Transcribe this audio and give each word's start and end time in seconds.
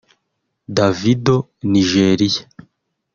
Davido(Nigeria) 0.75 2.47